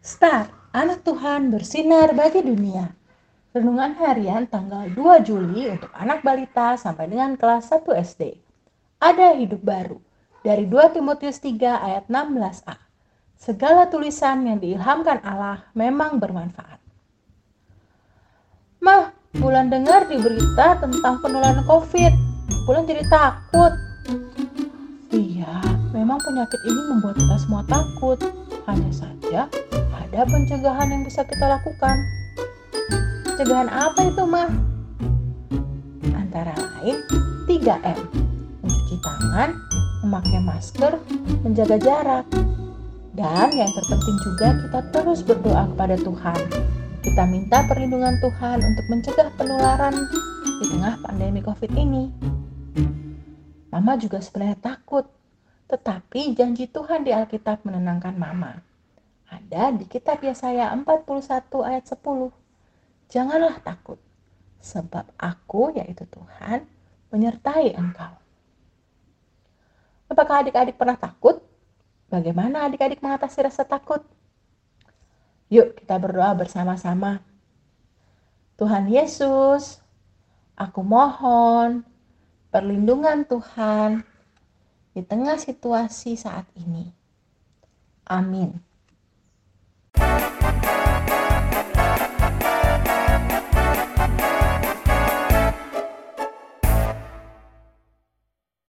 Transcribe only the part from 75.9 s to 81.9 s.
berdoa bersama-sama. Tuhan Yesus, aku mohon